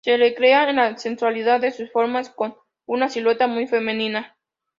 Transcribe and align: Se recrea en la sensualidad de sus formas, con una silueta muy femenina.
Se 0.03 0.17
recrea 0.17 0.67
en 0.67 0.77
la 0.77 0.97
sensualidad 0.97 1.61
de 1.61 1.69
sus 1.69 1.91
formas, 1.91 2.31
con 2.31 2.55
una 2.87 3.07
silueta 3.07 3.45
muy 3.45 3.67
femenina. 3.67 4.35